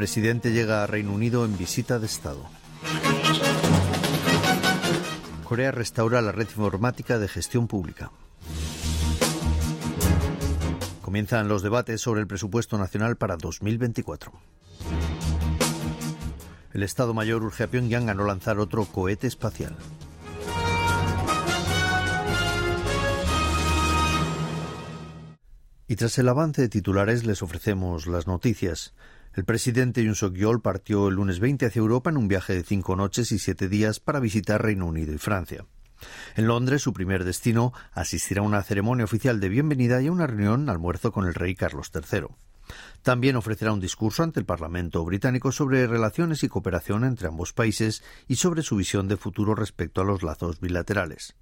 [0.00, 2.42] Presidente llega a Reino Unido en visita de Estado.
[5.44, 8.10] Corea restaura la red informática de gestión pública.
[11.02, 14.32] Comienzan los debates sobre el presupuesto nacional para 2024.
[16.72, 19.76] El Estado Mayor urge a Pyongyang a no lanzar otro cohete espacial.
[25.88, 28.94] Y tras el avance de titulares les ofrecemos las noticias.
[29.32, 32.96] El presidente Yoon Suk-yeol partió el lunes 20 hacia Europa en un viaje de cinco
[32.96, 35.66] noches y siete días para visitar Reino Unido y Francia.
[36.34, 40.26] En Londres, su primer destino, asistirá a una ceremonia oficial de bienvenida y a una
[40.26, 42.26] reunión almuerzo con el rey Carlos III.
[43.02, 48.02] También ofrecerá un discurso ante el Parlamento británico sobre relaciones y cooperación entre ambos países
[48.26, 51.36] y sobre su visión de futuro respecto a los lazos bilaterales.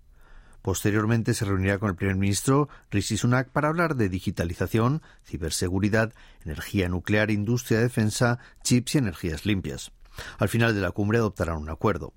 [0.69, 6.13] Posteriormente se reunirá con el primer ministro Rishi Sunak para hablar de digitalización, ciberseguridad,
[6.45, 9.93] energía nuclear, industria de defensa, chips y energías limpias.
[10.37, 12.13] Al final de la cumbre adoptarán un acuerdo.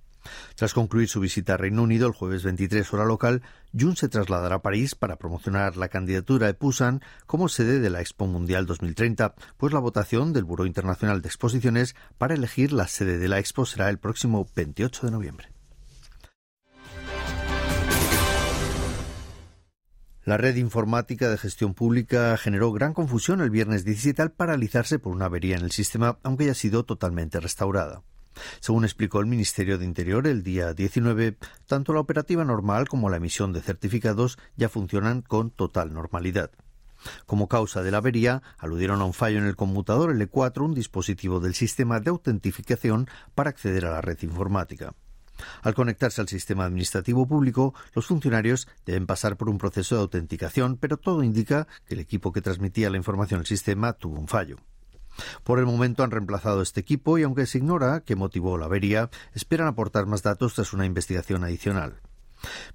[0.55, 4.55] Tras concluir su visita a Reino Unido el jueves 23 hora local, Jun se trasladará
[4.55, 9.33] a París para promocionar la candidatura de Pusan como sede de la Expo Mundial 2030,
[9.55, 13.65] pues la votación del Buró Internacional de Exposiciones para elegir la sede de la Expo
[13.65, 15.60] será el próximo 28 de noviembre.
[20.31, 25.11] La red informática de gestión pública generó gran confusión el viernes 17 al paralizarse por
[25.11, 28.01] una avería en el sistema, aunque haya sido totalmente restaurada.
[28.61, 33.17] Según explicó el Ministerio de Interior el día 19, tanto la operativa normal como la
[33.17, 36.51] emisión de certificados ya funcionan con total normalidad.
[37.25, 41.41] Como causa de la avería, aludieron a un fallo en el conmutador L4, un dispositivo
[41.41, 44.93] del sistema de autentificación para acceder a la red informática.
[45.61, 50.77] Al conectarse al sistema administrativo público, los funcionarios deben pasar por un proceso de autenticación,
[50.77, 54.57] pero todo indica que el equipo que transmitía la información al sistema tuvo un fallo.
[55.43, 59.09] Por el momento han reemplazado este equipo y aunque se ignora qué motivó la avería,
[59.33, 61.99] esperan aportar más datos tras una investigación adicional.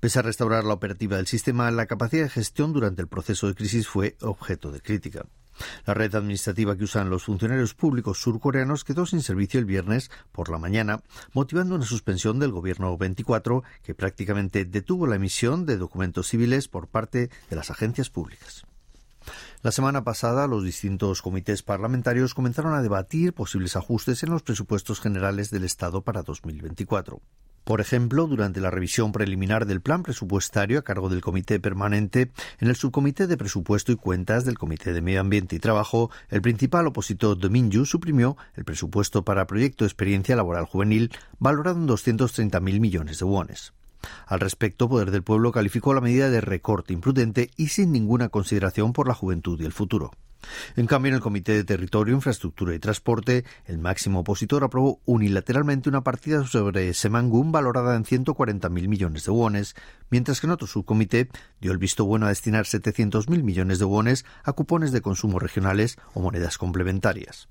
[0.01, 3.55] Pese a restaurar la operativa del sistema, la capacidad de gestión durante el proceso de
[3.55, 5.27] crisis fue objeto de crítica.
[5.85, 10.51] La red administrativa que usan los funcionarios públicos surcoreanos quedó sin servicio el viernes por
[10.51, 11.03] la mañana,
[11.33, 16.89] motivando una suspensión del gobierno 24 que prácticamente detuvo la emisión de documentos civiles por
[16.89, 18.65] parte de las agencias públicas.
[19.63, 25.01] La semana pasada, los distintos comités parlamentarios comenzaron a debatir posibles ajustes en los presupuestos
[25.01, 27.21] generales del Estado para 2024.
[27.65, 32.31] Por ejemplo, durante la revisión preliminar del plan presupuestario a cargo del Comité Permanente,
[32.61, 36.43] en el Subcomité de Presupuesto y Cuentas del Comité de Medio Ambiente y Trabajo, el
[36.43, 42.61] principal opositor de Minju suprimió el presupuesto para Proyecto Experiencia Laboral Juvenil, valorado en 230.000
[42.79, 43.73] millones de wones.
[44.27, 48.93] Al respecto, Poder del Pueblo calificó la medida de recorte imprudente y sin ninguna consideración
[48.93, 50.13] por la juventud y el futuro.
[50.77, 55.89] En cambio, en el Comité de Territorio, Infraestructura y Transporte, el máximo opositor aprobó unilateralmente
[55.89, 59.75] una partida sobre Semangún valorada en 140.000 millones de wones,
[60.11, 61.29] mientras que en otro subcomité
[61.61, 65.99] dio el visto bueno a destinar 700.000 millones de wones a cupones de consumo regionales
[66.15, 67.49] o monedas complementarias.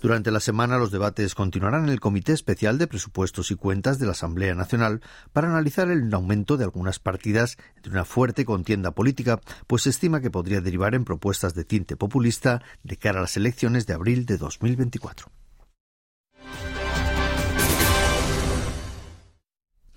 [0.00, 4.06] Durante la semana los debates continuarán en el Comité Especial de Presupuestos y Cuentas de
[4.06, 5.00] la Asamblea Nacional
[5.32, 10.20] para analizar el aumento de algunas partidas entre una fuerte contienda política, pues se estima
[10.20, 14.26] que podría derivar en propuestas de tinte populista de cara a las elecciones de abril
[14.26, 15.41] de 2024.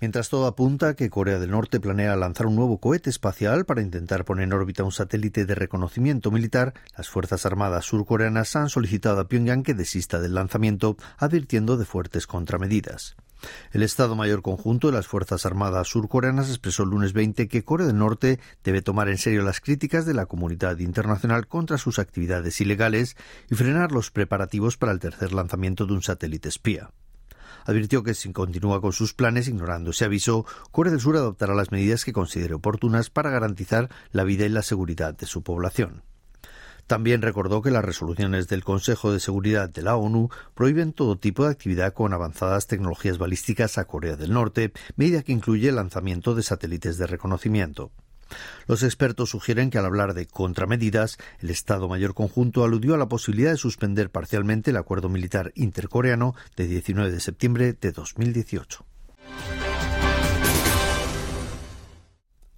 [0.06, 4.24] Mientras todo apunta que Corea del Norte planea lanzar un nuevo cohete espacial para intentar
[4.24, 9.26] poner en órbita un satélite de reconocimiento militar, las Fuerzas Armadas surcoreanas han solicitado a
[9.26, 13.16] Pyongyang que desista del lanzamiento, advirtiendo de fuertes contramedidas.
[13.72, 17.88] El Estado Mayor Conjunto de las Fuerzas Armadas surcoreanas expresó el lunes 20 que Corea
[17.88, 22.60] del Norte debe tomar en serio las críticas de la comunidad internacional contra sus actividades
[22.60, 23.16] ilegales
[23.50, 26.92] y frenar los preparativos para el tercer lanzamiento de un satélite espía
[27.66, 31.72] advirtió que si continúa con sus planes ignorando ese aviso, Corea del Sur adoptará las
[31.72, 36.02] medidas que considere oportunas para garantizar la vida y la seguridad de su población.
[36.86, 41.44] También recordó que las resoluciones del Consejo de Seguridad de la ONU prohíben todo tipo
[41.44, 46.36] de actividad con avanzadas tecnologías balísticas a Corea del Norte, medida que incluye el lanzamiento
[46.36, 47.90] de satélites de reconocimiento.
[48.66, 53.08] Los expertos sugieren que al hablar de contramedidas, el Estado Mayor Conjunto aludió a la
[53.08, 58.84] posibilidad de suspender parcialmente el acuerdo militar intercoreano de 19 de septiembre de 2018.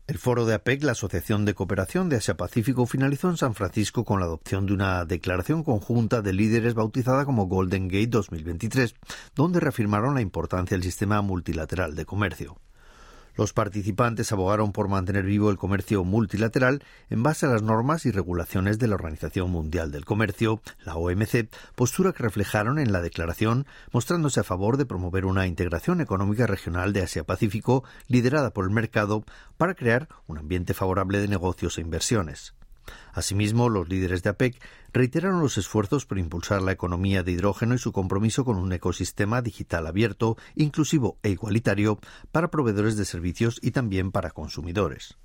[0.09, 4.21] El foro de APEC, la Asociación de Cooperación de Asia-Pacífico, finalizó en San Francisco con
[4.21, 8.95] la adopción de una declaración conjunta de líderes bautizada como Golden Gate 2023,
[9.35, 12.57] donde reafirmaron la importancia del sistema multilateral de comercio.
[13.39, 18.11] Los participantes abogaron por mantener vivo el comercio multilateral en base a las normas y
[18.11, 23.65] regulaciones de la Organización Mundial del Comercio, la OMC, postura que reflejaron en la declaración,
[23.93, 29.23] mostrándose a favor de promover una integración económica regional de Asia-Pacífico liderada por el mercado
[29.57, 32.58] para crear un ambiente favorable de negocios e inversiones.
[33.13, 34.63] Asimismo, los líderes de APEC
[34.93, 39.43] reiteraron los esfuerzos por impulsar la economía de hidrógeno y su compromiso con un ecosistema
[39.43, 41.99] digital abierto, inclusivo e igualitario
[42.33, 45.17] para proveedores de servicios y también para consumidores.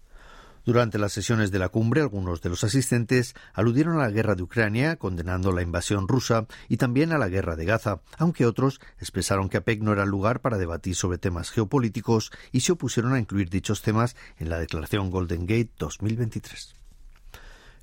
[0.65, 4.44] Durante las sesiones de la cumbre, algunos de los asistentes aludieron a la guerra de
[4.44, 9.50] Ucrania, condenando la invasión rusa y también a la guerra de Gaza, aunque otros expresaron
[9.50, 13.19] que APEC no era el lugar para debatir sobre temas geopolíticos y se opusieron a
[13.19, 16.83] incluir dichos temas en la declaración Golden Gate 2023.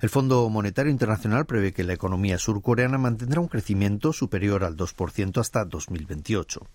[0.01, 5.39] El Fondo Monetario Internacional prevé que la economía surcoreana mantendrá un crecimiento superior al 2%
[5.39, 6.65] hasta 2028.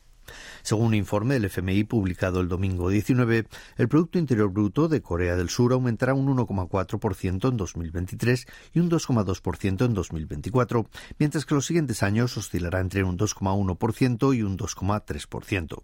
[0.62, 5.34] Según un informe del FMI publicado el domingo 19, el Producto Interior Bruto de Corea
[5.34, 10.88] del Sur aumentará un 1,4% en 2023 y un 2,2% en 2024,
[11.18, 15.82] mientras que los siguientes años oscilará entre un 2,1% y un 2,3%.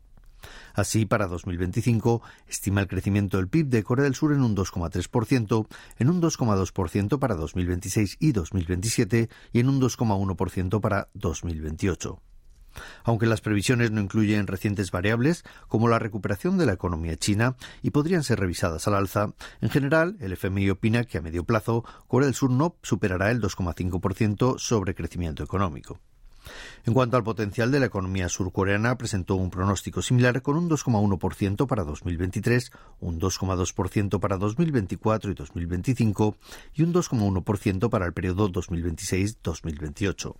[0.74, 5.66] Así, para 2025, estima el crecimiento del PIB de Corea del Sur en un 2,3%,
[5.98, 12.20] en un 2,2% para 2026 y 2027 y en un 2,1% para 2028
[13.04, 17.90] aunque las previsiones no incluyen recientes variables como la recuperación de la economía china y
[17.90, 22.26] podrían ser revisadas al alza, en general el FMI opina que a medio plazo Corea
[22.26, 26.00] del Sur no superará el 2,5% sobre crecimiento económico.
[26.84, 31.66] En cuanto al potencial de la economía surcoreana, presentó un pronóstico similar con un 2,1%
[31.66, 36.36] para 2023, un 2,2% para 2024 y 2025
[36.74, 40.34] y un 2,1% para el periodo 2026-2028.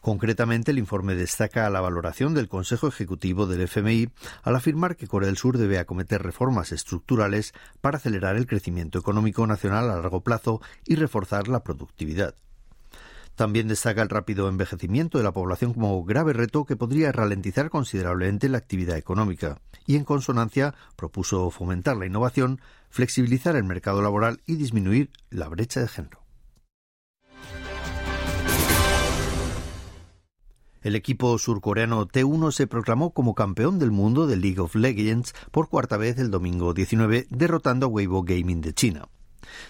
[0.00, 4.08] Concretamente, el informe destaca la valoración del Consejo Ejecutivo del FMI
[4.42, 9.46] al afirmar que Corea del Sur debe acometer reformas estructurales para acelerar el crecimiento económico
[9.46, 12.34] nacional a largo plazo y reforzar la productividad.
[13.38, 18.48] También destaca el rápido envejecimiento de la población como grave reto que podría ralentizar considerablemente
[18.48, 24.56] la actividad económica y, en consonancia, propuso fomentar la innovación, flexibilizar el mercado laboral y
[24.56, 26.18] disminuir la brecha de género.
[30.82, 35.68] El equipo surcoreano T1 se proclamó como campeón del mundo de League of Legends por
[35.68, 39.08] cuarta vez el domingo 19, derrotando a Weibo Gaming de China.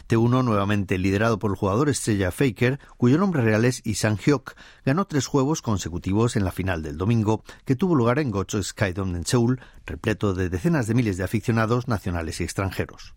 [0.09, 4.55] T1, nuevamente liderado por el jugador estrella Faker, cuyo nombre real es Isan Hyok,
[4.85, 9.19] ganó tres juegos consecutivos en la final del domingo, que tuvo lugar en Gocho Skydome
[9.19, 13.15] en Seúl, repleto de decenas de miles de aficionados nacionales y extranjeros.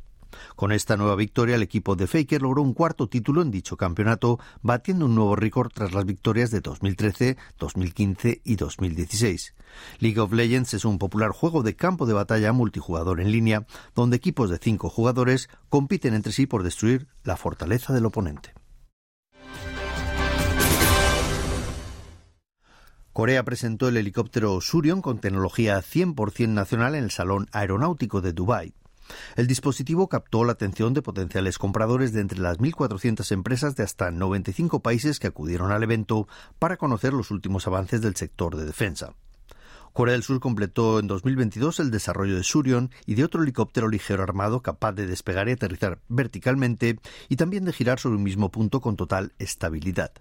[0.56, 4.40] Con esta nueva victoria, el equipo de Faker logró un cuarto título en dicho campeonato,
[4.62, 9.56] batiendo un nuevo récord tras las victorias de 2013, 2015 y 2016.
[10.00, 14.18] League of Legends es un popular juego de campo de batalla multijugador en línea, donde
[14.18, 18.54] equipos de cinco jugadores compiten entre sí por destruir la fortaleza del oponente.
[23.14, 28.74] Corea presentó el helicóptero Surion con tecnología 100% nacional en el Salón Aeronáutico de Dubái.
[29.36, 34.12] El dispositivo captó la atención de potenciales compradores de entre las 1.400 empresas de hasta
[34.12, 36.28] 95 países que acudieron al evento
[36.60, 39.14] para conocer los últimos avances del sector de defensa.
[39.94, 44.24] Corea del Sur completó en 2022 el desarrollo de Surion y de otro helicóptero ligero
[44.24, 48.80] armado capaz de despegar y aterrizar verticalmente y también de girar sobre un mismo punto
[48.80, 50.14] con total estabilidad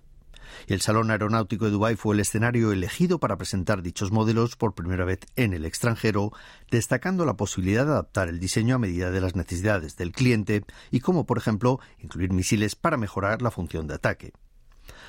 [0.66, 5.04] el Salón Aeronáutico de Dubái fue el escenario elegido para presentar dichos modelos por primera
[5.04, 6.32] vez en el extranjero,
[6.70, 11.00] destacando la posibilidad de adaptar el diseño a medida de las necesidades del cliente y
[11.00, 14.32] como, por ejemplo, incluir misiles para mejorar la función de ataque.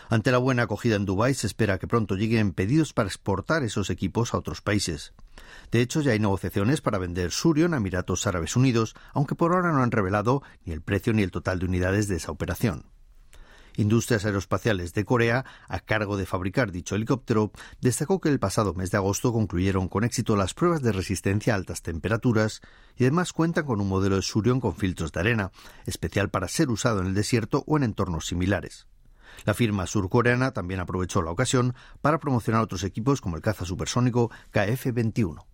[0.10, 3.90] Ante la buena acogida en Dubái se espera que pronto lleguen pedidos para exportar esos
[3.90, 5.14] equipos a otros países.
[5.72, 9.72] De hecho, ya hay negociaciones para vender Surion a Emiratos Árabes Unidos, aunque por ahora
[9.72, 12.86] no han revelado ni el precio ni el total de unidades de esa operación.
[13.78, 18.92] Industrias Aeroespaciales de Corea, a cargo de fabricar dicho helicóptero, destacó que el pasado mes
[18.92, 22.62] de agosto concluyeron con éxito las pruebas de resistencia a altas temperaturas
[22.98, 25.52] y además cuentan con un modelo de Surion con filtros de arena,
[25.86, 28.88] especial para ser usado en el desierto o en entornos similares.
[29.46, 34.30] La firma surcoreana también aprovechó la ocasión para promocionar otros equipos como el caza supersónico
[34.54, 35.46] KF-21.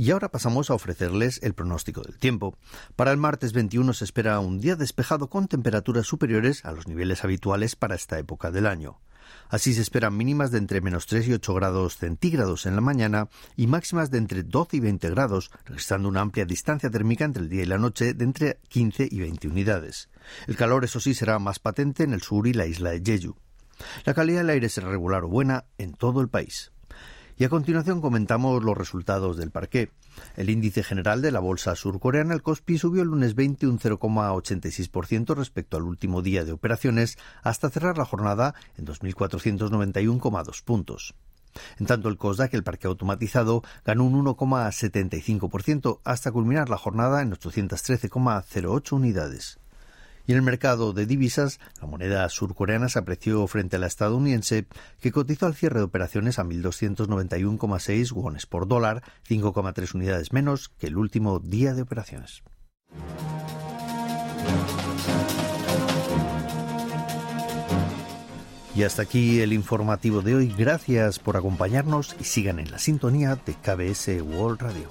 [0.00, 2.56] Y ahora pasamos a ofrecerles el pronóstico del tiempo.
[2.96, 7.22] Para el martes 21 se espera un día despejado con temperaturas superiores a los niveles
[7.22, 8.98] habituales para esta época del año.
[9.50, 13.28] Así se esperan mínimas de entre menos 3 y 8 grados centígrados en la mañana
[13.56, 17.50] y máximas de entre 12 y 20 grados, registrando una amplia distancia térmica entre el
[17.50, 20.08] día y la noche de entre 15 y 20 unidades.
[20.46, 23.36] El calor, eso sí, será más patente en el sur y la isla de Jeju.
[24.06, 26.72] La calidad del aire será regular o buena en todo el país.
[27.40, 29.90] Y a continuación comentamos los resultados del parqué.
[30.36, 35.34] El índice general de la bolsa surcoreana, el Kospi, subió el lunes 20 un 0,86%
[35.34, 41.14] respecto al último día de operaciones hasta cerrar la jornada en 2.491,2 puntos.
[41.78, 47.32] En tanto, el COSDAC, el parque automatizado, ganó un 1,75% hasta culminar la jornada en
[47.32, 49.58] 813,08 unidades.
[50.26, 54.66] Y en el mercado de divisas, la moneda surcoreana se apreció frente a la estadounidense,
[55.00, 60.86] que cotizó al cierre de operaciones a 1.291,6 wones por dólar, 5,3 unidades menos que
[60.86, 62.42] el último día de operaciones.
[68.74, 70.54] Y hasta aquí el informativo de hoy.
[70.56, 74.90] Gracias por acompañarnos y sigan en la sintonía de KBS World Radio.